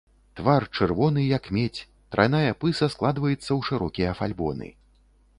Твар 0.37 0.63
чырвоны, 0.75 1.21
як 1.37 1.49
медзь, 1.57 1.83
трайная 2.15 2.53
пыса 2.65 2.87
складваецца 2.93 3.39
ў 3.57 3.61
шырокія 3.69 4.15
фальбоны. 4.23 4.71